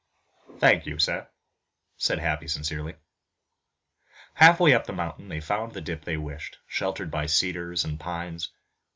[0.57, 1.29] "Thank you, sir,"
[1.95, 2.95] said Happy sincerely.
[4.33, 7.99] Half way up the mountain they found the dip they wished, sheltered by cedars and
[7.99, 8.49] pines.